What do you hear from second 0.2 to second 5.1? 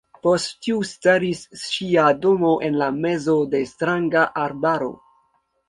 Post tiu staris ŝia domo en la mezo de stranga arbaro.